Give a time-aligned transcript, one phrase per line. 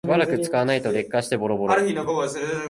[0.03, 1.75] しばらく使わないと劣化してボロボロ